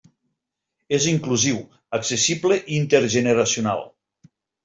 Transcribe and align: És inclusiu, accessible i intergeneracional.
És 0.97 1.03
inclusiu, 1.09 1.59
accessible 1.99 2.57
i 2.61 2.79
intergeneracional. 2.79 3.85